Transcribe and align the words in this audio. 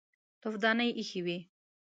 تفدانۍ 0.41 0.89
ايښې 0.97 1.21
وې. 1.25 1.37